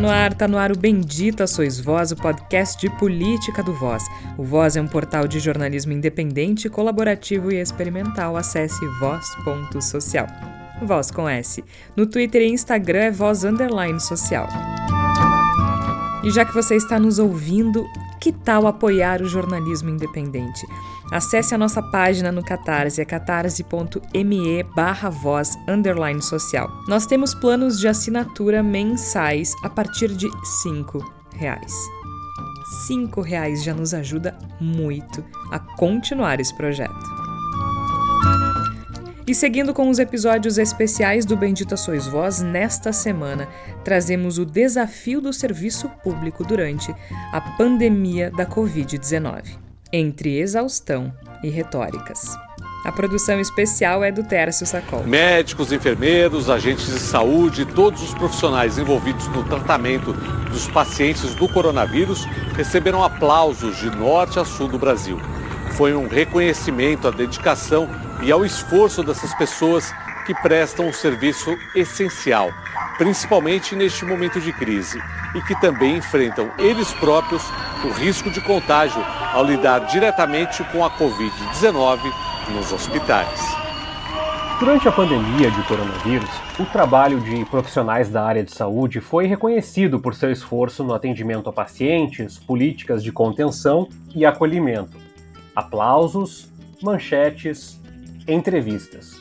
[0.00, 4.02] no ar, tá no ar o Bendita Sois Voz, o podcast de política do Voz.
[4.38, 8.36] O Voz é um portal de jornalismo independente, colaborativo e experimental.
[8.36, 10.26] Acesse voz.social.
[10.82, 11.62] Voz com S.
[11.94, 14.48] No Twitter e Instagram é voz underline social.
[16.22, 17.86] E já que você está nos ouvindo,
[18.20, 20.66] que tal apoiar o jornalismo independente?
[21.10, 26.70] Acesse a nossa página no Catarse, é catarse.me barra voz underline social.
[26.86, 30.28] Nós temos planos de assinatura mensais a partir de
[30.62, 31.02] cinco
[31.34, 31.72] reais.
[32.86, 37.19] Cinco reais já nos ajuda muito a continuar esse projeto.
[39.30, 43.46] E seguindo com os episódios especiais do Bendita Sois Vós, nesta semana
[43.84, 46.92] trazemos o desafio do serviço público durante
[47.32, 49.56] a pandemia da Covid-19,
[49.92, 52.36] entre exaustão e retóricas.
[52.84, 55.04] A produção especial é do Tércio Sacol.
[55.04, 60.12] Médicos, enfermeiros, agentes de saúde, todos os profissionais envolvidos no tratamento
[60.50, 62.24] dos pacientes do coronavírus
[62.56, 65.20] receberam aplausos de norte a sul do Brasil.
[65.72, 67.88] Foi um reconhecimento à dedicação
[68.22, 69.92] e ao esforço dessas pessoas
[70.26, 72.52] que prestam um serviço essencial,
[72.98, 75.00] principalmente neste momento de crise,
[75.34, 77.42] e que também enfrentam eles próprios
[77.84, 81.98] o risco de contágio ao lidar diretamente com a Covid-19
[82.54, 83.40] nos hospitais.
[84.60, 89.98] Durante a pandemia de coronavírus, o trabalho de profissionais da área de saúde foi reconhecido
[89.98, 95.09] por seu esforço no atendimento a pacientes, políticas de contenção e acolhimento.
[95.54, 96.48] Aplausos,
[96.82, 97.80] manchetes,
[98.26, 99.20] entrevistas.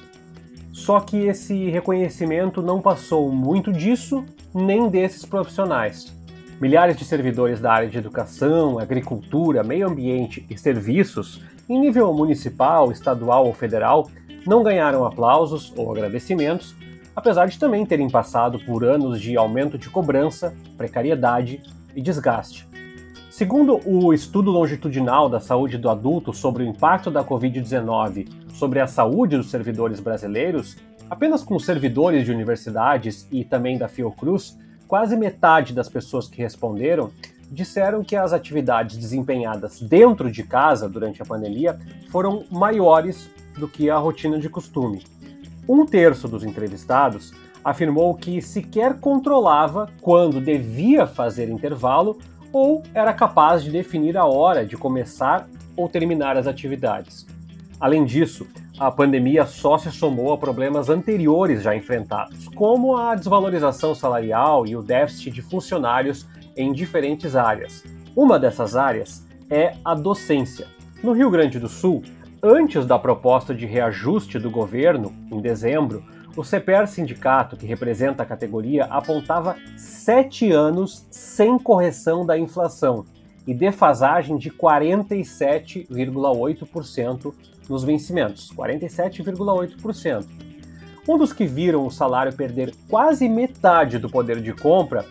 [0.72, 6.14] Só que esse reconhecimento não passou muito disso nem desses profissionais.
[6.62, 12.92] Milhares de servidores da área de educação, agricultura, meio ambiente e serviços, em nível municipal,
[12.92, 14.10] estadual ou federal,
[14.46, 16.76] não ganharam aplausos ou agradecimentos,
[17.16, 21.62] apesar de também terem passado por anos de aumento de cobrança, precariedade
[21.96, 22.69] e desgaste.
[23.40, 28.86] Segundo o estudo longitudinal da saúde do adulto sobre o impacto da Covid-19 sobre a
[28.86, 30.76] saúde dos servidores brasileiros,
[31.10, 34.58] apenas com servidores de universidades e também da Fiocruz,
[34.90, 37.12] quase metade das pessoas que responderam
[37.50, 43.90] disseram que as atividades desempenhadas dentro de casa durante a pandemia foram maiores do que
[43.90, 45.06] a rotina de costume.
[45.66, 47.32] Um terço dos entrevistados
[47.64, 52.18] afirmou que sequer controlava quando devia fazer intervalo
[52.52, 57.26] ou era capaz de definir a hora de começar ou terminar as atividades.
[57.80, 58.48] Além disso,
[58.80, 64.76] a pandemia só se somou a problemas anteriores já enfrentados, como a desvalorização salarial e
[64.76, 67.84] o déficit de funcionários em diferentes áreas.
[68.16, 70.68] Uma dessas áreas é a docência.
[71.04, 72.04] No Rio Grande do Sul,
[72.44, 76.04] antes da proposta de reajuste do governo, em dezembro,
[76.36, 83.06] o CPR Sindicato, que representa a categoria, apontava sete anos sem correção da inflação
[83.48, 87.34] e defasagem de 47,8%
[87.68, 88.54] nos vencimentos.
[88.54, 90.28] 47,8%.
[91.08, 95.06] Um dos que viram o salário perder quase metade do poder de compra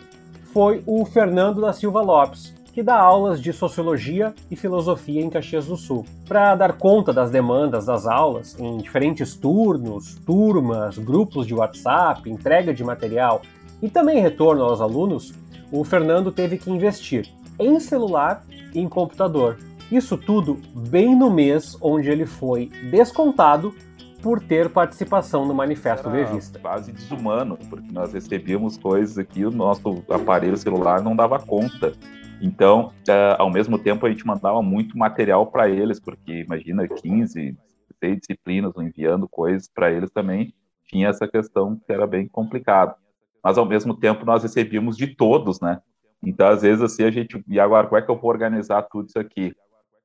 [0.53, 5.67] foi o Fernando da Silva Lopes, que dá aulas de sociologia e filosofia em Caxias
[5.67, 6.05] do Sul.
[6.27, 12.73] Para dar conta das demandas das aulas, em diferentes turnos, turmas, grupos de WhatsApp, entrega
[12.73, 13.41] de material
[13.81, 15.33] e também retorno aos alunos,
[15.71, 17.29] o Fernando teve que investir
[17.59, 18.43] em celular
[18.73, 19.57] e em computador.
[19.91, 23.73] Isso tudo bem no mês onde ele foi descontado
[24.21, 26.59] por ter participação no Manifesto Era Revista.
[26.59, 31.93] quase desumano, porque nós recebíamos coisas aqui, o nosso aparelho celular não dava conta.
[32.41, 37.57] Então, uh, ao mesmo tempo, a gente mandava muito material para eles, porque imagina 15,
[38.01, 40.53] 16 disciplinas enviando coisas para eles também,
[40.87, 42.95] tinha essa questão que era bem complicado.
[43.43, 45.81] Mas, ao mesmo tempo, nós recebíamos de todos, né?
[46.23, 49.07] Então, às vezes, assim, a gente, e agora, como é que eu vou organizar tudo
[49.07, 49.53] isso aqui?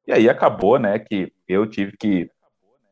[0.06, 2.30] E aí acabou, né, que eu tive que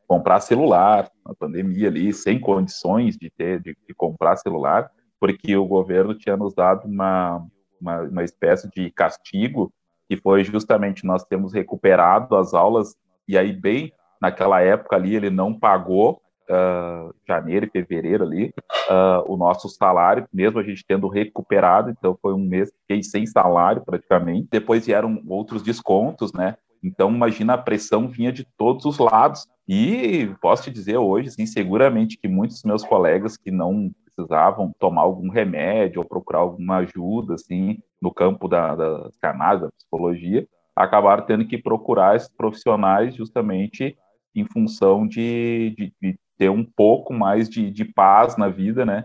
[0.07, 4.89] comprar celular na pandemia ali, sem condições de ter, de, de comprar celular,
[5.19, 7.45] porque o governo tinha nos dado uma,
[7.83, 9.71] uma, uma espécie de castigo,
[10.09, 12.95] que foi justamente nós temos recuperado as aulas,
[13.27, 13.91] e aí, bem
[14.21, 18.53] naquela época ali, ele não pagou, uh, janeiro e fevereiro ali,
[18.89, 23.03] uh, o nosso salário, mesmo a gente tendo recuperado, então foi um mês que fiquei
[23.03, 24.47] sem salário praticamente.
[24.49, 26.55] Depois vieram outros descontos, né?
[26.83, 29.47] Então, imagina a pressão vinha de todos os lados.
[29.67, 34.73] E posso te dizer hoje, sim, seguramente que muitos dos meus colegas que não precisavam
[34.79, 40.47] tomar algum remédio ou procurar alguma ajuda, assim, no campo da, da cannabis, da psicologia,
[40.75, 43.97] acabaram tendo que procurar esses profissionais justamente
[44.35, 49.03] em função de, de, de ter um pouco mais de, de, paz na vida, né?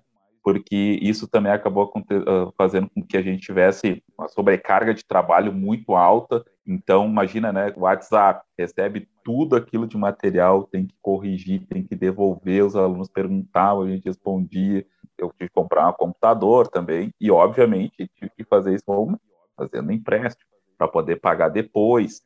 [0.49, 5.53] porque isso também acabou ah, fazendo com que a gente tivesse uma sobrecarga de trabalho
[5.53, 6.43] muito alta.
[6.67, 7.71] Então, imagina, né?
[7.77, 12.65] O WhatsApp recebe tudo aquilo de material, tem que corrigir, tem que devolver.
[12.65, 14.87] Os alunos perguntavam, a gente respondia.
[15.19, 19.19] Eu tive que comprar um computador também, e obviamente tive que fazer isso
[19.57, 22.23] fazendo empréstimo para poder pagar depois.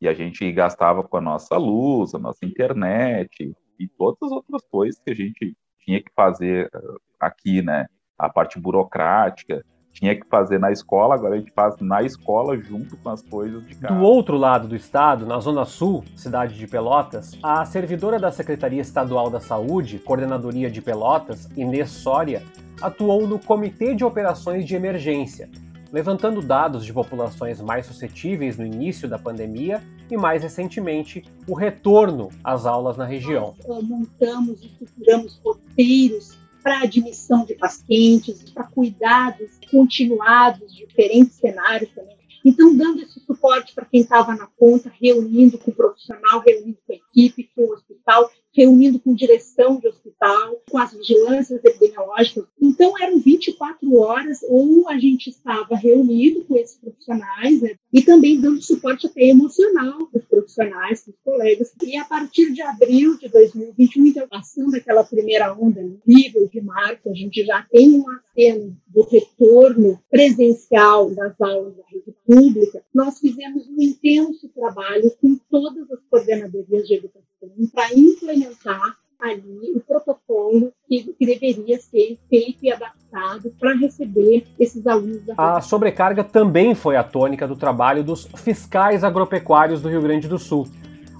[0.00, 4.62] E a gente gastava com a nossa luz, a nossa internet e todas as outras
[4.70, 7.86] coisas que a gente tinha que fazer uh, aqui, né?
[8.16, 12.96] A parte burocrática, tinha que fazer na escola, agora a gente faz na escola junto
[12.96, 13.94] com as coisas de casa.
[13.94, 18.80] Do outro lado do estado, na Zona Sul, cidade de Pelotas, a servidora da Secretaria
[18.80, 22.42] Estadual da Saúde, Coordenadoria de Pelotas, Inês Soria,
[22.80, 25.50] atuou no Comitê de Operações de Emergência,
[25.90, 32.28] levantando dados de populações mais suscetíveis no início da pandemia e, mais recentemente, o retorno
[32.44, 33.54] às aulas na região.
[33.66, 42.18] Nós montamos e estruturamos roteiros para admissão de pacientes, para cuidados continuados, diferentes cenários também.
[42.44, 46.92] Então, dando esse suporte para quem estava na ponta, reunindo com o profissional, reunindo com
[46.92, 52.44] a equipe, com o hospital, reunindo com direção de hospital, com as vigilâncias epidemiológicas.
[52.60, 58.40] Então, eram 24 horas, ou a gente estava reunido com esses profissionais, né, e também
[58.40, 61.72] dando suporte até emocional para os profissionais, para os colegas.
[61.82, 67.08] E a partir de abril de 2021, então, passando aquela primeira onda nível de março,
[67.08, 72.82] a gente já tem um aceno do retorno presencial das aulas da rede pública.
[72.94, 77.28] Nós fizemos um intenso trabalho com todas as coordenadorias de educação
[77.72, 84.86] para implementar ali o protocolo que, que, deveria ser feito e adaptado para receber esses
[84.86, 85.24] alunos.
[85.26, 90.28] Da a sobrecarga também foi a tônica do trabalho dos fiscais agropecuários do Rio Grande
[90.28, 90.68] do Sul.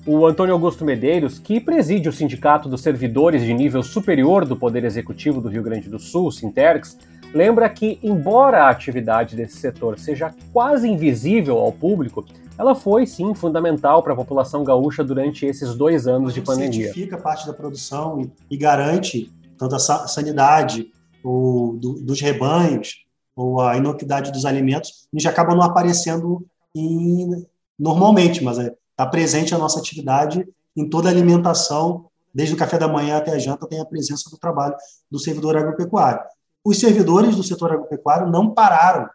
[0.07, 4.85] O Antônio Augusto Medeiros, que preside o Sindicato dos Servidores de Nível Superior do Poder
[4.85, 6.97] Executivo do Rio Grande do Sul, Sinterx,
[7.35, 12.25] lembra que, embora a atividade desse setor seja quase invisível ao público,
[12.59, 16.87] ela foi sim fundamental para a população gaúcha durante esses dois anos de pandemia.
[16.87, 20.91] Certifica parte da produção e, e garante tanto a sanidade
[21.23, 26.45] o, do, dos rebanhos ou a inocuidade dos alimentos, a gente acaba não aparecendo
[26.75, 27.47] em,
[27.79, 30.47] normalmente, mas está é, tá presente a nossa atividade
[30.77, 34.29] em toda a alimentação, desde o café da manhã até a janta, tem a presença
[34.31, 34.75] do trabalho
[35.11, 36.21] do servidor agropecuário.
[36.65, 39.09] Os servidores do setor agropecuário não pararam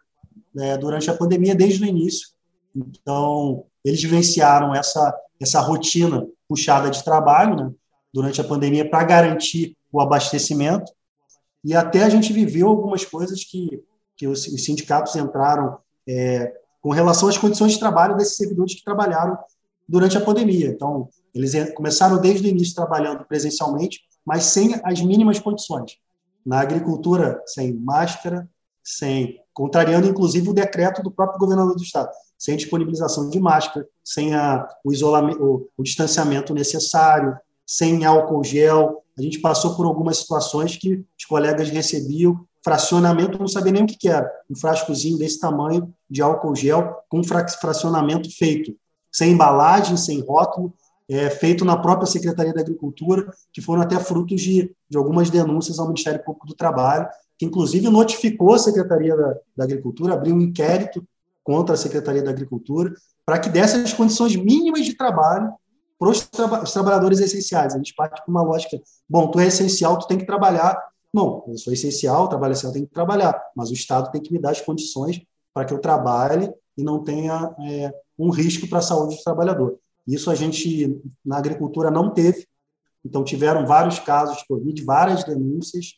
[0.54, 2.28] né, durante a pandemia, desde o início,
[2.74, 7.72] então, eles vivenciaram essa, essa rotina puxada de trabalho né,
[8.12, 10.90] durante a pandemia para garantir o abastecimento.
[11.64, 13.82] E até a gente viveu algumas coisas que,
[14.16, 18.84] que os, os sindicatos entraram é, com relação às condições de trabalho desses servidores que
[18.84, 19.38] trabalharam
[19.88, 20.68] durante a pandemia.
[20.68, 25.98] Então, eles começaram desde o início trabalhando presencialmente, mas sem as mínimas condições.
[26.44, 28.48] Na agricultura, sem máscara,
[28.82, 34.34] sem contrariando inclusive o decreto do próprio governador do estado sem disponibilização de máscara, sem
[34.34, 37.36] a, o isolamento, o, o distanciamento necessário,
[37.66, 39.02] sem álcool gel.
[39.16, 43.86] A gente passou por algumas situações que os colegas recebiam fracionamento, não sabia nem o
[43.86, 48.74] que era, um frascozinho desse tamanho de álcool gel com fracionamento feito,
[49.12, 50.72] sem embalagem, sem rótulo,
[51.06, 55.78] é, feito na própria Secretaria da Agricultura, que foram até frutos de, de algumas denúncias
[55.78, 57.06] ao Ministério Público do Trabalho,
[57.38, 61.06] que inclusive notificou a Secretaria da, da Agricultura, abriu um inquérito
[61.44, 62.92] contra a Secretaria da Agricultura,
[63.24, 65.52] para que desse as condições mínimas de trabalho
[65.98, 66.28] para os,
[66.62, 67.74] os trabalhadores essenciais.
[67.74, 70.76] A gente parte com uma lógica, bom, tu é essencial, tu tem que trabalhar.
[71.12, 74.40] Não, eu sou essencial, trabalho essencial, tem que trabalhar, mas o Estado tem que me
[74.40, 75.22] dar as condições
[75.52, 79.78] para que eu trabalhe e não tenha é, um risco para a saúde do trabalhador.
[80.06, 82.46] Isso a gente, na agricultura, não teve.
[83.04, 85.94] Então, tiveram vários casos de Covid, várias denúncias,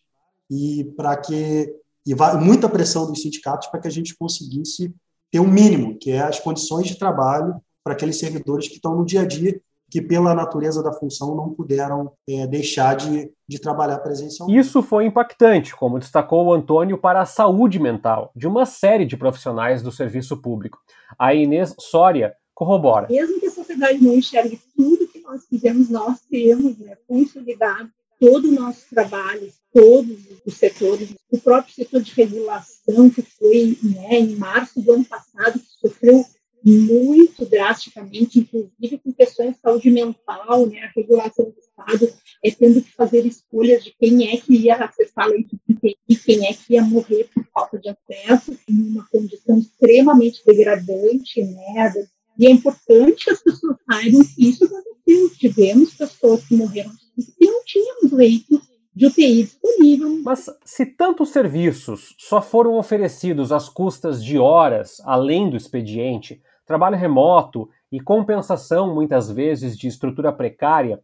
[0.50, 1.74] e para que
[2.06, 4.94] e muita pressão dos sindicatos para que a gente conseguisse
[5.36, 9.04] ter um mínimo, que é as condições de trabalho para aqueles servidores que estão no
[9.04, 13.98] dia a dia, que pela natureza da função não puderam é, deixar de, de trabalhar
[13.98, 14.58] presencialmente.
[14.58, 19.16] Isso foi impactante, como destacou o Antônio, para a saúde mental de uma série de
[19.16, 20.78] profissionais do serviço público.
[21.18, 23.06] A Inês Soria corrobora.
[23.10, 28.48] Mesmo que a sociedade não enxergue tudo que nós fizemos, nós temos né, consolidado todo
[28.48, 30.16] o nosso trabalho, todos
[30.46, 35.60] os setores, o próprio setor de regulação, que foi né, em março do ano passado,
[35.60, 36.24] que sofreu
[36.64, 42.10] muito drasticamente, inclusive com questões de saúde mental, né, a regulação do Estado
[42.42, 46.46] é tendo que fazer escolhas de quem é que ia acessar leite de e quem
[46.46, 51.92] é que ia morrer por falta de acesso, em uma condição extremamente degradante, né,
[52.38, 55.30] e é importante as pessoas saibam que isso aconteceu.
[55.38, 58.60] Tivemos pessoas que morreram porque não tínhamos leito
[58.96, 60.22] de UTI disponível.
[60.24, 66.96] Mas se tantos serviços só foram oferecidos às custas de horas além do expediente, trabalho
[66.96, 70.98] remoto e compensação muitas vezes de estrutura precária,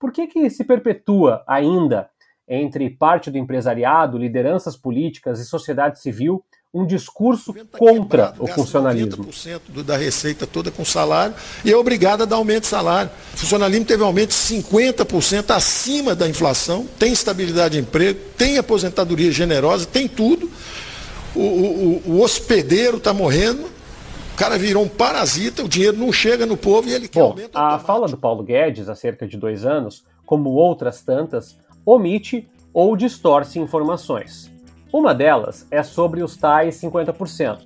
[0.00, 2.10] por que, que se perpetua ainda
[2.48, 9.26] entre parte do empresariado, lideranças políticas e sociedade civil um discurso contra o funcionalismo.
[9.26, 11.32] 90% da receita toda com salário
[11.64, 13.10] e é obrigado a dar aumento de salário.
[13.32, 19.30] O funcionalismo teve aumento de 50% acima da inflação, tem estabilidade de emprego, tem aposentadoria
[19.30, 20.50] generosa, tem tudo.
[21.32, 26.44] O, o, o hospedeiro está morrendo, o cara virou um parasita, o dinheiro não chega
[26.44, 29.36] no povo e ele quer Bom, aumento a fala do Paulo Guedes, há cerca de
[29.36, 34.53] dois anos, como outras tantas, omite ou distorce informações.
[34.94, 37.62] Uma delas é sobre os tais 50%.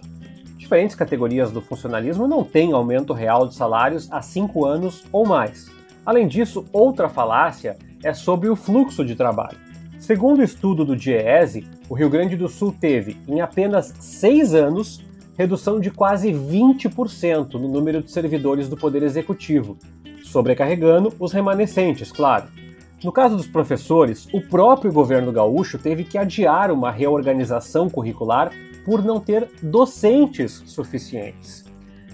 [0.57, 5.71] Diferentes categorias do funcionalismo não têm aumento real de salários há cinco anos ou mais.
[6.07, 9.59] Além disso, outra falácia é sobre o fluxo de trabalho.
[9.99, 15.05] Segundo o estudo do DIEESE, o Rio Grande do Sul teve, em apenas seis anos,
[15.37, 19.77] redução de quase 20% no número de servidores do Poder Executivo,
[20.25, 22.49] sobrecarregando os remanescentes, claro.
[23.03, 28.51] No caso dos professores, o próprio governo gaúcho teve que adiar uma reorganização curricular
[28.85, 31.65] por não ter docentes suficientes.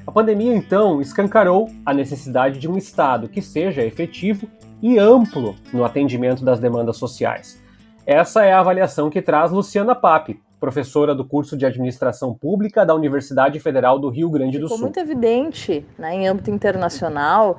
[0.06, 4.46] A pandemia, então, escancarou a necessidade de um Estado que seja efetivo
[4.82, 7.62] e amplo no atendimento das demandas sociais.
[8.06, 12.94] Essa é a avaliação que traz Luciana Pape, professora do curso de Administração Pública da
[12.94, 14.86] Universidade Federal do Rio Grande do Ficou Sul.
[14.86, 17.58] muito evidente, né, em âmbito internacional,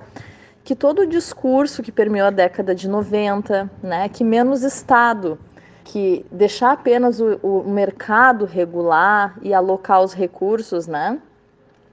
[0.66, 5.38] que todo o discurso que permeou a década de 90, né, que menos Estado,
[5.84, 11.20] que deixar apenas o, o mercado regular e alocar os recursos, né,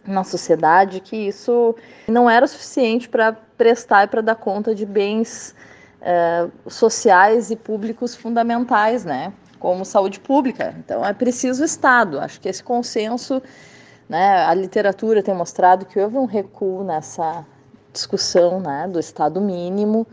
[0.07, 1.76] na sociedade, que isso
[2.09, 5.55] não era suficiente para prestar e para dar conta de bens
[6.00, 10.75] eh, sociais e públicos fundamentais, né, como saúde pública.
[10.79, 12.19] Então é preciso Estado.
[12.19, 13.43] Acho que esse consenso,
[14.09, 17.45] né, a literatura tem mostrado que houve um recuo nessa
[17.92, 20.06] discussão né, do Estado mínimo.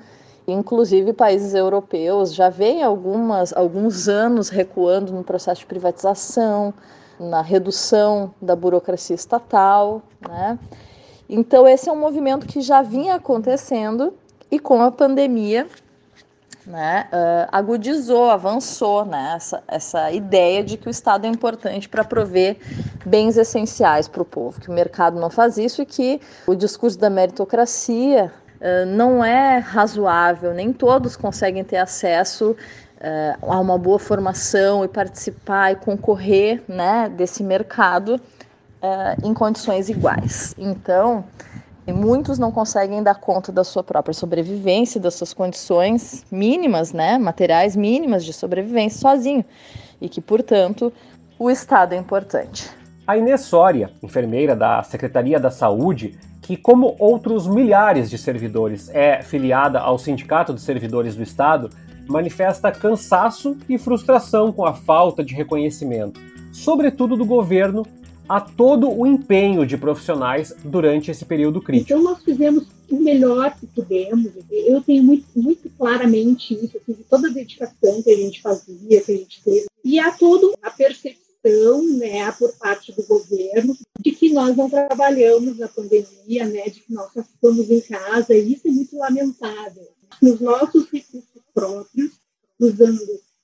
[0.48, 6.74] Inclusive, países europeus já vêm algumas, alguns anos recuando no processo de privatização,
[7.20, 10.02] na redução da burocracia estatal.
[10.28, 10.58] Né?
[11.30, 14.14] Então, esse é um movimento que já vinha acontecendo
[14.50, 15.68] e com a pandemia
[16.70, 22.04] né, uh, agudizou, avançou né, essa, essa ideia de que o Estado é importante para
[22.04, 22.58] prover
[23.04, 27.00] bens essenciais para o povo, que o mercado não faz isso e que o discurso
[27.00, 33.98] da meritocracia uh, não é razoável, nem todos conseguem ter acesso uh, a uma boa
[33.98, 38.22] formação e participar e concorrer né, desse mercado
[39.26, 40.56] em condições iguais.
[40.58, 41.26] Então,
[41.90, 47.18] e muitos não conseguem dar conta da sua própria sobrevivência, das suas condições mínimas, né,
[47.18, 49.44] materiais mínimas de sobrevivência sozinho.
[50.00, 50.94] E que, portanto,
[51.38, 52.70] o Estado é importante.
[53.08, 59.22] A Inês Soria, enfermeira da Secretaria da Saúde, que, como outros milhares de servidores, é
[59.22, 61.70] filiada ao Sindicato dos Servidores do Estado,
[62.08, 66.20] manifesta cansaço e frustração com a falta de reconhecimento,
[66.52, 67.84] sobretudo do governo
[68.30, 71.92] a todo o empenho de profissionais durante esse período crítico.
[71.92, 74.32] Então, nós fizemos o melhor que pudemos.
[74.52, 79.02] Eu tenho muito, muito claramente isso, assim, de toda a dedicação que a gente fazia,
[79.02, 79.66] que a gente teve.
[79.84, 81.20] E há toda a percepção
[81.98, 86.94] né, por parte do governo de que nós não trabalhamos na pandemia, né, de que
[86.94, 89.88] nós ficamos em casa, e isso é muito lamentável.
[90.22, 92.12] Nos nossos recursos próprios,
[92.60, 93.00] usando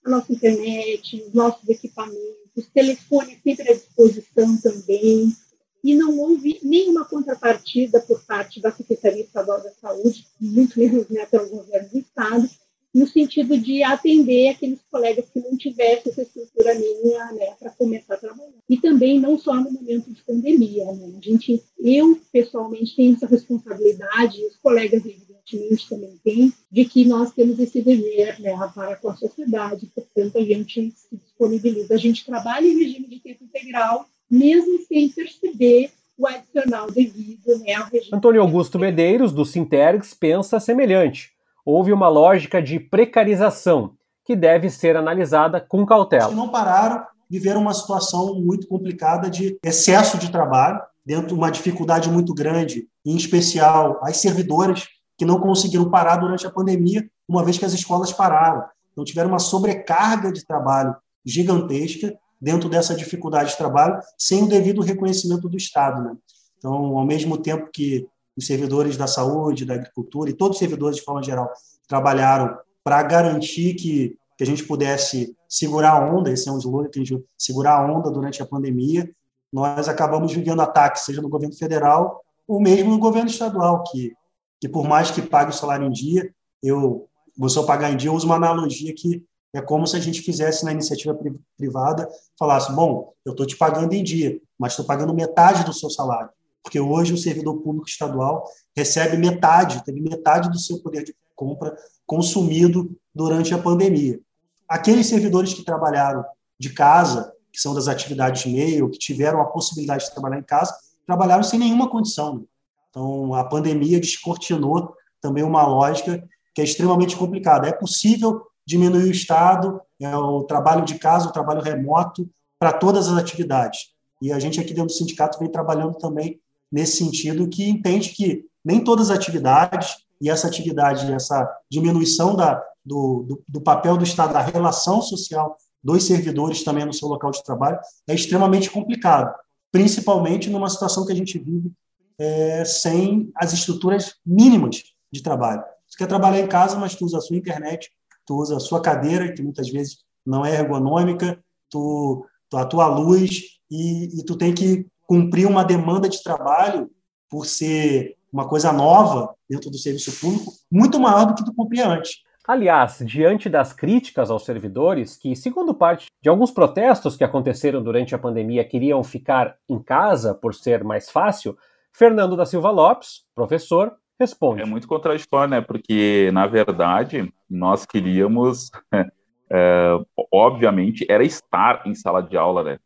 [0.06, 5.36] a nossa internet, os nossos equipamentos, os telefones sempre à disposição também,
[5.84, 11.26] e não houve nenhuma contrapartida por parte da Secretaria Estadual da Saúde, muito menos né,
[11.28, 12.50] pelo governo do Estado,
[12.96, 18.14] no sentido de atender aqueles colegas que não tivessem essa estrutura mínima né, para começar
[18.14, 18.54] a trabalhar.
[18.70, 20.86] E também não só no momento de pandemia.
[20.94, 21.14] Né?
[21.18, 27.34] A gente, eu, pessoalmente, tenho essa responsabilidade, os colegas, evidentemente, também têm, de que nós
[27.34, 31.96] temos esse dever né, para com a sociedade, portanto, a gente se disponibiliza.
[31.96, 37.74] A gente trabalha em regime de tempo integral, mesmo sem perceber o adicional devido né,
[37.74, 38.16] ao regime.
[38.16, 41.35] Antônio Augusto Medeiros, do Sintergs, pensa semelhante
[41.66, 46.32] houve uma lógica de precarização que deve ser analisada com cautela.
[46.32, 52.10] Não pararam, viveram uma situação muito complicada de excesso de trabalho, dentro de uma dificuldade
[52.10, 57.58] muito grande, em especial as servidoras que não conseguiram parar durante a pandemia, uma vez
[57.58, 58.64] que as escolas pararam.
[58.92, 60.96] Então tiveram uma sobrecarga de trabalho
[61.26, 66.04] gigantesca dentro dessa dificuldade de trabalho, sem o devido reconhecimento do Estado.
[66.04, 66.16] Né?
[66.58, 70.98] Então, ao mesmo tempo que os servidores da saúde, da agricultura e todos os servidores
[70.98, 71.52] de forma geral
[71.88, 76.90] trabalharam para garantir que que a gente pudesse segurar a onda, esse é um slogan
[76.90, 79.10] que a gente segurar a onda durante a pandemia,
[79.52, 84.14] nós acabamos vivendo ataques, seja no governo federal ou mesmo no governo estadual, que,
[84.60, 86.30] que por mais que pague o salário em dia,
[86.62, 89.24] eu, você pagar em dia, eu uso uma analogia que
[89.54, 91.18] é como se a gente fizesse na iniciativa
[91.58, 95.90] privada, falasse, bom, eu estou te pagando em dia, mas estou pagando metade do seu
[95.90, 96.30] salário.
[96.66, 98.44] Porque hoje o servidor público estadual
[98.76, 104.20] recebe metade, teve metade do seu poder de compra consumido durante a pandemia.
[104.68, 106.26] Aqueles servidores que trabalharam
[106.60, 110.76] de casa, que são das atividades meio, que tiveram a possibilidade de trabalhar em casa,
[111.06, 112.44] trabalharam sem nenhuma condição.
[112.90, 117.68] Então, a pandemia descortinou também uma lógica que é extremamente complicada.
[117.68, 123.08] É possível diminuir o Estado, é o trabalho de casa, o trabalho remoto, para todas
[123.08, 123.94] as atividades.
[124.20, 126.42] E a gente aqui dentro do sindicato vem trabalhando também
[126.72, 132.64] nesse sentido, que entende que nem todas as atividades, e essa atividade, essa diminuição da,
[132.84, 137.32] do, do, do papel do Estado, da relação social dos servidores também no seu local
[137.32, 139.34] de trabalho, é extremamente complicado,
[139.72, 141.72] principalmente numa situação que a gente vive
[142.18, 144.82] é, sem as estruturas mínimas
[145.12, 145.64] de trabalho.
[145.88, 147.92] Você quer trabalhar em casa, mas tu usa a sua internet,
[148.26, 152.88] tu usa a sua cadeira, que muitas vezes não é ergonômica, tu, tu a tua
[152.88, 156.90] luz, e, e tu tem que cumprir uma demanda de trabalho
[157.30, 161.88] por ser uma coisa nova dentro do serviço público, muito maior do que tu cumpria
[161.88, 162.24] antes.
[162.48, 168.14] Aliás, diante das críticas aos servidores, que, segundo parte de alguns protestos que aconteceram durante
[168.14, 171.58] a pandemia, queriam ficar em casa por ser mais fácil,
[171.92, 174.62] Fernando da Silva Lopes, professor, responde.
[174.62, 175.62] É muito contraditório, né?
[175.62, 178.70] Porque, na verdade, nós queríamos,
[179.50, 179.98] é,
[180.32, 182.80] obviamente, era estar em sala de aula, né?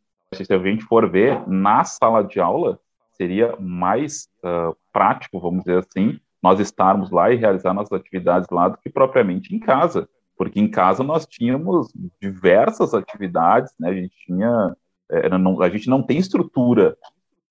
[0.45, 2.79] Se a gente for ver, na sala de aula,
[3.11, 8.69] seria mais uh, prático, vamos dizer assim, nós estarmos lá e realizar nossas atividades lá
[8.69, 10.07] do que propriamente em casa.
[10.37, 11.91] Porque em casa nós tínhamos
[12.21, 13.89] diversas atividades, né?
[13.89, 14.75] A gente tinha.
[15.11, 16.97] É, não, a gente não tem estrutura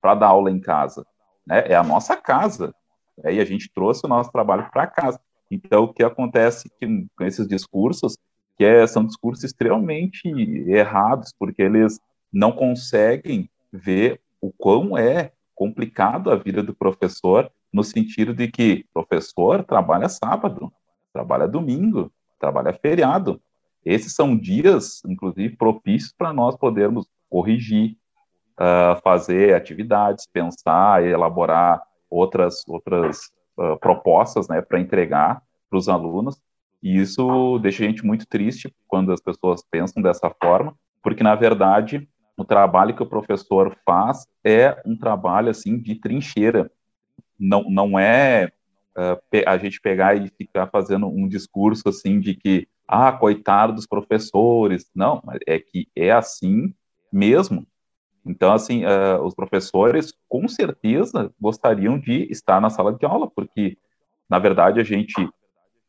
[0.01, 1.05] para dar aula em casa,
[1.47, 1.65] né?
[1.67, 2.75] É a nossa casa.
[3.19, 3.35] Né?
[3.35, 5.21] E a gente trouxe o nosso trabalho para casa.
[5.51, 8.17] Então, o que acontece com esses discursos,
[8.57, 10.29] que é, são discursos extremamente
[10.67, 12.01] errados, porque eles
[12.33, 18.87] não conseguem ver o quão é complicado a vida do professor, no sentido de que
[18.95, 20.73] professor trabalha sábado,
[21.13, 23.41] trabalha domingo, trabalha feriado.
[23.85, 27.97] Esses são dias, inclusive, propícios para nós podermos corrigir,
[28.59, 36.41] uh, fazer atividades, pensar, elaborar outras, outras uh, propostas né, para entregar para os alunos.
[36.83, 41.35] E isso deixa a gente muito triste quando as pessoas pensam dessa forma, porque, na
[41.35, 42.09] verdade,
[42.39, 46.71] o trabalho que o professor faz é um trabalho assim de trincheira.
[47.37, 48.53] Não, não é
[48.97, 53.87] uh, a gente pegar e ficar fazendo um discurso assim de que ah, coitado dos
[53.87, 54.89] professores.
[54.95, 56.73] Não, é que é assim
[57.13, 57.67] mesmo.
[58.25, 63.77] Então, assim, uh, os professores com certeza gostariam de estar na sala de aula, porque,
[64.31, 65.29] na verdade, a gente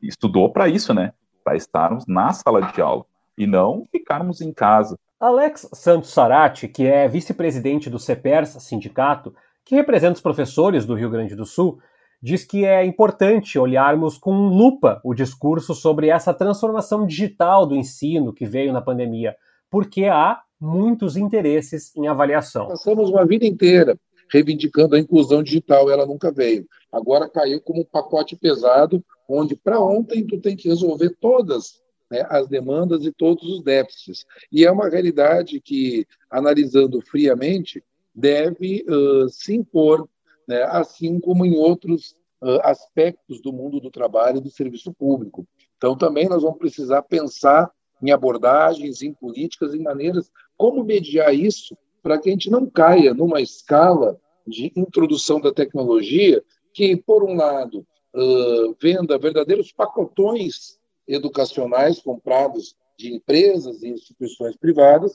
[0.02, 1.12] estudou para isso, né?
[1.44, 3.04] Para estarmos na sala de aula
[3.38, 4.98] e não ficarmos em casa.
[5.20, 9.34] Alex Santos Sarati, que é vice-presidente do CEPERS, sindicato,
[9.66, 11.78] que representa os professores do Rio Grande do Sul,
[12.22, 18.32] diz que é importante olharmos com lupa o discurso sobre essa transformação digital do ensino
[18.32, 19.36] que veio na pandemia,
[19.70, 22.68] porque há muitos interesses em avaliação.
[22.68, 23.98] Passamos uma vida inteira
[24.32, 26.64] reivindicando a inclusão digital, ela nunca veio.
[26.90, 32.26] Agora caiu como um pacote pesado, onde para ontem tu tem que resolver todas né,
[32.28, 34.26] as demandas e todos os déficits.
[34.50, 37.82] E é uma realidade que, analisando friamente,
[38.14, 40.08] deve uh, se impor,
[40.48, 45.46] né, assim como em outros uh, aspectos do mundo do trabalho e do serviço público.
[45.76, 47.70] Então, também nós vamos precisar pensar
[48.02, 53.14] em abordagens, em políticas, em maneiras como mediar isso para que a gente não caia
[53.14, 56.42] numa escala de introdução da tecnologia
[56.72, 60.79] que, por um lado, uh, venda verdadeiros pacotões
[61.12, 65.12] educacionais comprados de empresas e instituições privadas,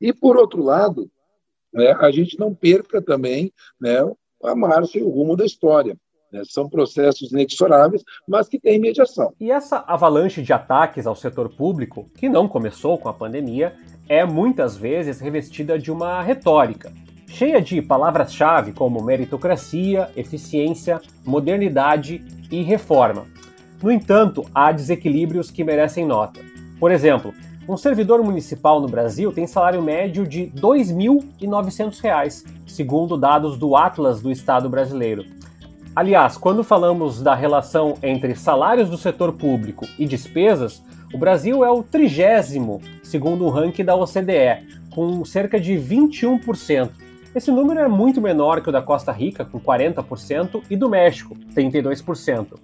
[0.00, 1.10] e, por outro lado,
[1.72, 3.98] né, a gente não perca também né,
[4.42, 5.96] a marcha e o rumo da história.
[6.30, 6.42] Né?
[6.44, 9.32] São processos inexoráveis, mas que têm mediação.
[9.40, 13.74] E essa avalanche de ataques ao setor público, que não começou com a pandemia,
[14.08, 16.92] é muitas vezes revestida de uma retórica,
[17.28, 23.26] cheia de palavras-chave como meritocracia, eficiência, modernidade e reforma.
[23.82, 26.40] No entanto, há desequilíbrios que merecem nota.
[26.78, 27.34] Por exemplo,
[27.68, 34.20] um servidor municipal no Brasil tem salário médio de R$ 2.900, segundo dados do Atlas
[34.22, 35.24] do Estado brasileiro.
[35.94, 41.70] Aliás, quando falamos da relação entre salários do setor público e despesas, O Brasil é
[41.70, 46.90] o trigésimo, segundo o ranking da OCDE, com cerca de 21%.
[47.34, 51.36] Esse número é muito menor que o da Costa Rica, com 40%, e do México,
[51.54, 52.58] 32%.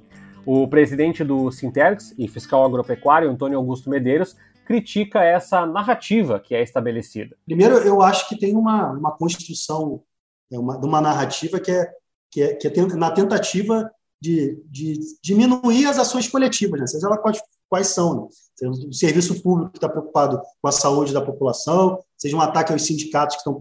[0.50, 4.34] O presidente do Sintergs e fiscal agropecuário, Antônio Augusto Medeiros,
[4.64, 7.36] critica essa narrativa que é estabelecida.
[7.44, 10.02] Primeiro, eu acho que tem uma, uma construção
[10.50, 11.92] é uma, de uma narrativa que é,
[12.30, 16.86] que é, que é na tentativa de, de, diminuir as ações coletivas, né?
[16.86, 18.30] seja elas quais, quais são.
[18.62, 18.68] Né?
[18.70, 22.86] O serviço público que está preocupado com a saúde da população, seja um ataque aos
[22.86, 23.60] sindicatos que estão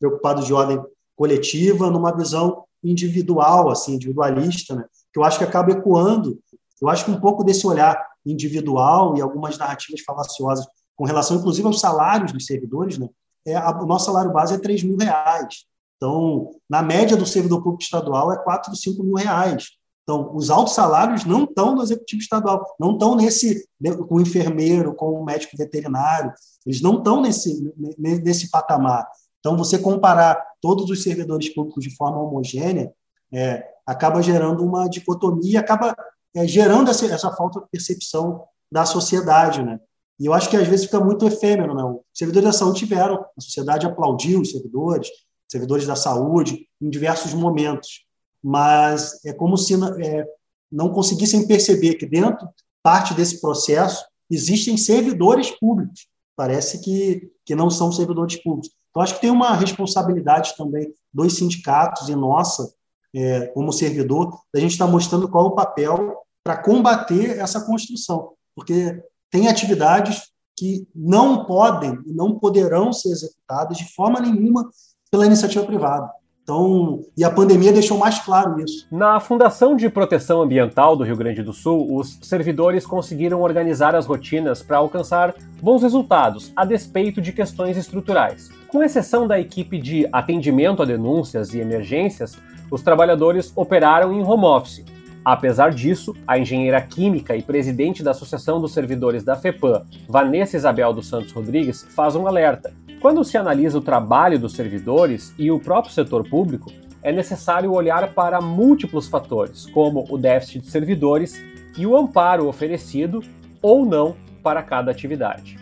[0.00, 0.82] preocupados de ordem
[1.14, 4.84] coletiva, numa visão individual, assim, individualista, né?
[5.14, 6.38] Que eu acho que acaba ecoando.
[6.82, 11.66] Eu acho que um pouco desse olhar individual e algumas narrativas falaciosas com relação, inclusive,
[11.66, 13.08] aos salários dos servidores, né?
[13.46, 15.66] É, a, o nosso salário base é 3 mil reais.
[15.96, 19.68] Então, na média do servidor público estadual é 4, 5 mil reais.
[20.02, 23.66] Então, os altos salários não estão no executivo estadual, não estão nesse
[24.08, 26.32] com o enfermeiro, com o médico veterinário,
[26.66, 29.08] eles não estão nesse, nesse patamar.
[29.40, 32.92] Então, você comparar todos os servidores públicos de forma homogênea
[33.32, 35.96] é, acaba gerando uma dicotomia, acaba
[36.34, 39.62] é, gerando essa, essa, falta de percepção da sociedade.
[39.62, 39.78] Né?
[40.18, 41.74] E eu acho que às vezes fica muito efêmero.
[41.74, 41.84] Né?
[41.84, 45.08] Os servidores da saúde tiveram, a sociedade aplaudiu os servidores,
[45.48, 48.04] servidores da saúde, em diversos momentos.
[48.42, 50.26] Mas é como se é,
[50.70, 52.48] não conseguissem perceber que dentro,
[52.82, 56.08] parte desse processo, existem servidores públicos.
[56.36, 58.70] Parece que, que não são servidores públicos.
[58.90, 62.73] Então, acho que tem uma responsabilidade também dos sindicatos e nossa,
[63.14, 67.64] é, como servidor, da gente estar tá mostrando qual é o papel para combater essa
[67.64, 68.32] construção.
[68.54, 70.22] Porque tem atividades
[70.56, 74.68] que não podem e não poderão ser executadas de forma nenhuma
[75.10, 76.10] pela iniciativa privada.
[76.44, 78.86] Então, e a pandemia deixou mais claro isso.
[78.92, 84.04] Na Fundação de Proteção Ambiental do Rio Grande do Sul, os servidores conseguiram organizar as
[84.04, 88.50] rotinas para alcançar bons resultados, a despeito de questões estruturais.
[88.68, 92.36] Com exceção da equipe de atendimento a denúncias e emergências,
[92.70, 94.84] os trabalhadores operaram em home office.
[95.24, 100.92] Apesar disso, a engenheira química e presidente da Associação dos Servidores da FEPAM, Vanessa Isabel
[100.92, 102.74] dos Santos Rodrigues, faz um alerta.
[103.00, 106.70] Quando se analisa o trabalho dos servidores e o próprio setor público,
[107.02, 111.42] é necessário olhar para múltiplos fatores, como o déficit de servidores
[111.76, 113.22] e o amparo oferecido
[113.60, 115.58] ou não para cada atividade.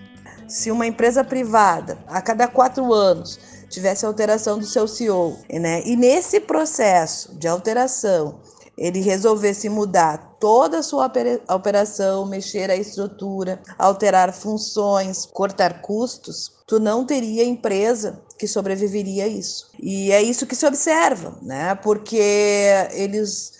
[0.46, 3.40] Se uma empresa privada, a cada quatro anos,
[3.72, 8.40] tivesse alteração do seu CEO, né, e nesse processo de alteração
[8.76, 11.10] ele resolvesse mudar toda a sua
[11.48, 19.28] operação, mexer a estrutura, alterar funções, cortar custos, tu não teria empresa que sobreviveria a
[19.28, 19.70] isso.
[19.78, 21.74] E é isso que se observa, né?
[21.76, 22.18] Porque
[22.92, 23.52] eles,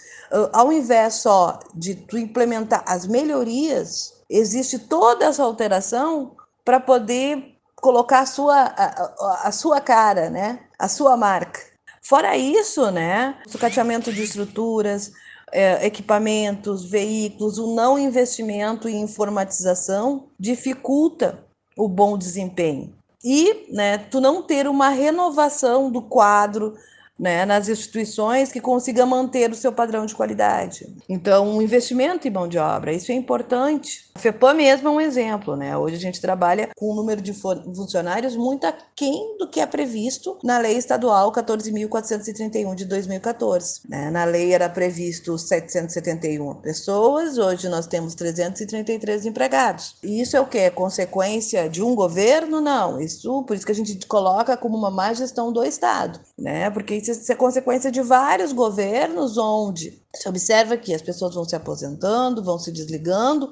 [0.53, 7.52] ao invés só de tu implementar as melhorias, existe toda essa alteração para poder
[7.83, 10.61] colocar a sua, a, a, sua cara, né?
[10.79, 11.61] A sua marca.
[12.01, 15.13] Fora isso, né, sucateamento de estruturas,
[15.53, 21.45] é, equipamentos, veículos, o não investimento em informatização dificulta
[21.77, 22.93] o bom desempenho.
[23.25, 26.75] E né, tu não ter uma renovação do quadro
[27.23, 30.93] né, nas instituições que consiga manter o seu padrão de qualidade.
[31.09, 34.11] Então, um investimento em mão de obra, isso é importante.
[34.13, 35.77] A FEPAM mesmo é um exemplo, né?
[35.77, 40.37] Hoje a gente trabalha com um número de funcionários muito aquém do que é previsto
[40.43, 43.83] na Lei Estadual 14.431 de 2014.
[43.89, 44.11] Né?
[44.11, 49.95] Na lei era previsto 771 pessoas, hoje nós temos 333 empregados.
[50.03, 50.59] E isso é o que?
[50.59, 52.61] É consequência de um governo?
[52.61, 53.01] Não.
[53.01, 56.69] Isso, por isso que a gente coloca como uma má gestão do Estado, né?
[56.71, 61.57] Porque isso é consequência de vários governos onde se observa que as pessoas vão se
[61.57, 63.51] aposentando, vão se desligando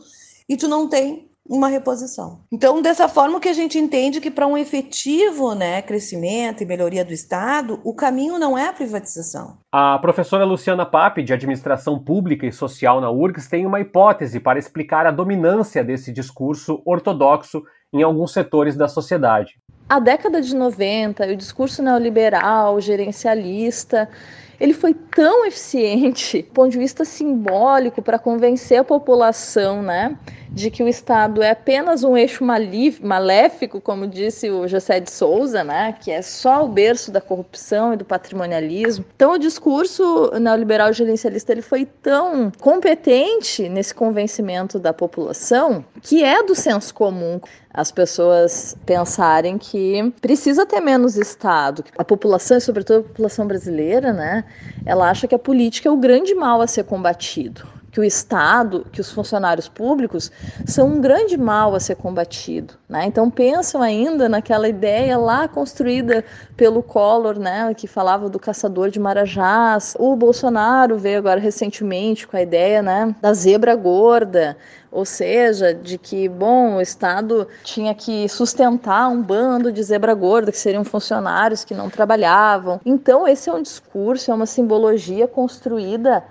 [0.48, 2.42] e tu não tem uma reposição.
[2.52, 7.04] Então, dessa forma que a gente entende que para um efetivo né, crescimento e melhoria
[7.04, 9.58] do Estado, o caminho não é a privatização.
[9.72, 14.60] A professora Luciana Pape, de Administração Pública e Social na URGS, tem uma hipótese para
[14.60, 19.58] explicar a dominância desse discurso ortodoxo em alguns setores da sociedade.
[19.88, 24.08] A década de 90, o discurso neoliberal, gerencialista,
[24.60, 30.16] ele foi tão eficiente do ponto de vista simbólico para convencer a população, né,
[30.52, 35.62] de que o Estado é apenas um eixo maléfico, como disse o José de Souza,
[35.62, 39.04] né, que é só o berço da corrupção e do patrimonialismo.
[39.14, 46.42] Então, o discurso neoliberal gerencialista ele foi tão competente nesse convencimento da população que é
[46.42, 47.40] do senso comum
[47.72, 51.84] as pessoas pensarem que precisa ter menos Estado.
[51.96, 54.44] A população, sobretudo a população brasileira, né,
[54.84, 58.86] ela acha que a política é o grande mal a ser combatido que o Estado,
[58.92, 60.30] que os funcionários públicos
[60.66, 62.74] são um grande mal a ser combatido.
[62.88, 63.04] Né?
[63.06, 66.24] Então pensam ainda naquela ideia lá construída
[66.56, 69.96] pelo Collor, né, que falava do caçador de marajás.
[69.98, 74.56] O Bolsonaro veio agora recentemente com a ideia né, da zebra gorda,
[74.92, 80.50] ou seja, de que, bom, o Estado tinha que sustentar um bando de zebra gorda,
[80.50, 82.80] que seriam funcionários que não trabalhavam.
[82.84, 86.24] Então, esse é um discurso, é uma simbologia construída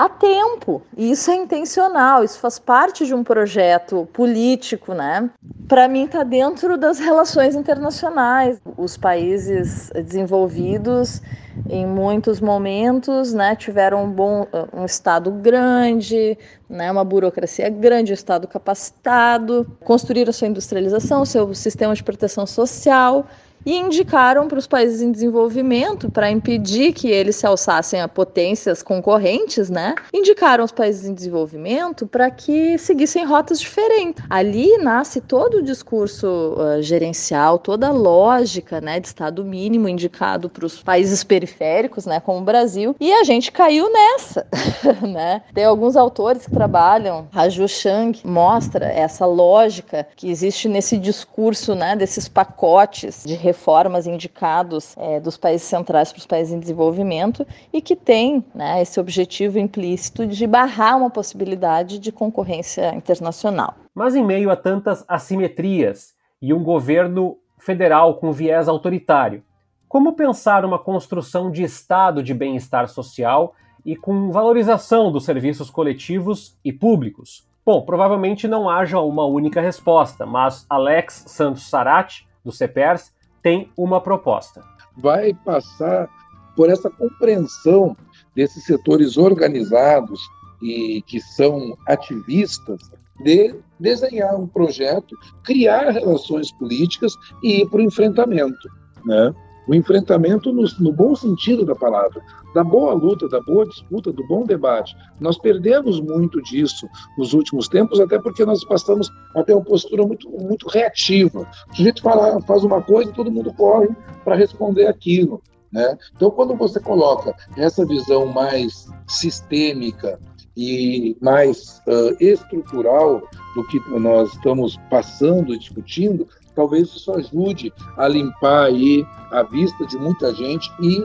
[0.00, 0.82] há tempo.
[0.96, 5.28] E isso é intencional, isso faz parte de um projeto político, né?
[5.68, 8.58] Para mim está dentro das relações internacionais.
[8.78, 11.20] Os países desenvolvidos
[11.68, 18.14] em muitos momentos, né, tiveram um bom um estado grande, né, uma burocracia grande, um
[18.14, 23.26] estado capacitado, construíram sua industrialização, seu sistema de proteção social
[23.64, 28.82] e indicaram para os países em desenvolvimento, para impedir que eles se alçassem a potências
[28.82, 29.94] concorrentes, né?
[30.12, 34.24] Indicaram os países em desenvolvimento para que seguissem rotas diferentes.
[34.28, 40.48] Ali nasce todo o discurso uh, gerencial, toda a lógica, né, de estado mínimo indicado
[40.48, 44.46] para os países periféricos, né, como o Brasil, e a gente caiu nessa,
[45.06, 45.42] né?
[45.54, 51.74] Tem alguns autores que trabalham, a Ju Shang mostra essa lógica que existe nesse discurso,
[51.74, 57.44] né, desses pacotes de reformas indicados é, dos países centrais para os países em desenvolvimento
[57.72, 63.74] e que tem né, esse objetivo implícito de barrar uma possibilidade de concorrência internacional.
[63.92, 69.42] Mas em meio a tantas assimetrias e um governo federal com viés autoritário,
[69.88, 76.56] como pensar uma construção de estado de bem-estar social e com valorização dos serviços coletivos
[76.64, 77.44] e públicos?
[77.66, 84.00] Bom, provavelmente não haja uma única resposta, mas Alex Santos Sarati, do CEPERS, tem uma
[84.00, 84.62] proposta.
[84.96, 86.08] Vai passar
[86.56, 87.96] por essa compreensão
[88.34, 90.20] desses setores organizados
[90.62, 92.90] e que são ativistas
[93.22, 98.68] de desenhar um projeto, criar relações políticas e ir para o enfrentamento.
[99.04, 99.34] Né?
[99.68, 102.22] O enfrentamento no, no, bom sentido da palavra,
[102.54, 104.96] da boa luta, da boa disputa, do bom debate.
[105.20, 110.28] Nós perdemos muito disso nos últimos tempos, até porque nós passamos até uma postura muito,
[110.30, 111.46] muito reativa.
[111.70, 113.88] O sujeito fala, faz uma coisa e todo mundo corre
[114.24, 115.42] para responder aquilo.
[115.72, 115.96] Né?
[116.16, 120.18] Então, quando você coloca essa visão mais sistêmica
[120.56, 123.22] e mais uh, estrutural
[123.54, 126.26] do que nós estamos passando e discutindo,
[126.60, 131.02] talvez isso ajude a limpar aí a vista de muita gente e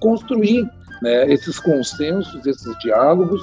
[0.00, 0.68] construir
[1.00, 3.40] né, esses consensos, esses diálogos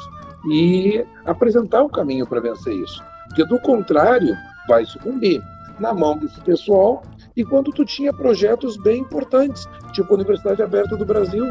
[0.52, 3.02] e apresentar o caminho para vencer isso.
[3.30, 4.36] Porque do contrário,
[4.68, 5.42] vai sucumbir
[5.80, 7.02] na mão desse pessoal
[7.38, 11.46] e quando tu tinha projetos bem importantes, tipo a Universidade Aberta do Brasil,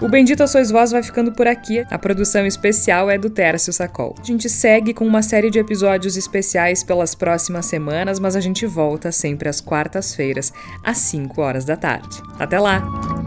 [0.00, 1.84] O Bendito Sois Vós vai ficando por aqui.
[1.90, 4.14] A produção especial é do Tércio Sacol.
[4.18, 8.64] A gente segue com uma série de episódios especiais pelas próximas semanas, mas a gente
[8.64, 12.22] volta sempre às quartas-feiras, às 5 horas da tarde.
[12.38, 13.19] Até lá!